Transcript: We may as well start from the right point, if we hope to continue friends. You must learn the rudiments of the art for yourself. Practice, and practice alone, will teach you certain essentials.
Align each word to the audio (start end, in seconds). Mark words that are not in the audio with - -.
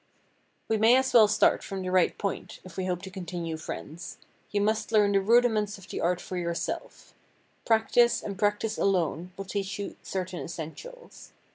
We 0.67 0.77
may 0.77 0.95
as 0.95 1.13
well 1.13 1.27
start 1.27 1.63
from 1.63 1.83
the 1.83 1.91
right 1.91 2.17
point, 2.17 2.59
if 2.63 2.75
we 2.75 2.87
hope 2.87 3.03
to 3.03 3.11
continue 3.11 3.55
friends. 3.55 4.17
You 4.49 4.59
must 4.59 4.91
learn 4.91 5.11
the 5.11 5.21
rudiments 5.21 5.77
of 5.77 5.87
the 5.89 6.01
art 6.01 6.19
for 6.19 6.37
yourself. 6.37 7.13
Practice, 7.67 8.23
and 8.23 8.35
practice 8.35 8.79
alone, 8.79 9.31
will 9.37 9.45
teach 9.45 9.77
you 9.77 9.95
certain 10.01 10.39
essentials. 10.39 11.33